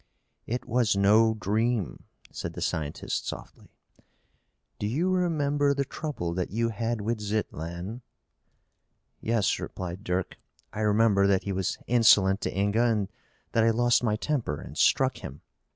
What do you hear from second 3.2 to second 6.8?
softly. "Do you remember the trouble that you